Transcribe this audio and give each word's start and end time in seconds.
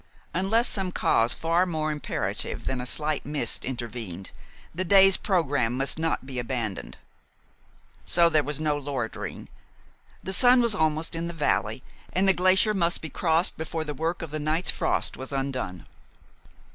Unless 0.33 0.67
some 0.67 0.91
cause 0.91 1.31
far 1.31 1.67
more 1.67 1.91
imperative 1.91 2.65
than 2.65 2.81
a 2.81 2.87
slight 2.87 3.23
mist 3.23 3.63
intervened, 3.63 4.31
the 4.73 4.83
day's 4.83 5.15
programme 5.15 5.77
must 5.77 5.99
not 5.99 6.25
be 6.25 6.39
abandoned. 6.39 6.97
So 8.03 8.27
there 8.27 8.41
was 8.41 8.59
no 8.59 8.75
loitering. 8.79 9.47
The 10.23 10.33
sun 10.33 10.59
was 10.59 10.73
almost 10.73 11.13
in 11.13 11.27
the 11.27 11.33
valley, 11.33 11.83
and 12.13 12.27
the 12.27 12.33
glacier 12.33 12.73
must 12.73 12.99
be 13.03 13.09
crossed 13.11 13.57
before 13.59 13.83
the 13.83 13.93
work 13.93 14.23
of 14.23 14.31
the 14.31 14.39
night's 14.39 14.71
frost 14.71 15.17
was 15.17 15.31
undone. 15.31 15.85